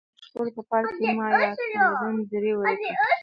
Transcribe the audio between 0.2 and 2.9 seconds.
شخړو په پایله کې مایا تمدن دړې وړې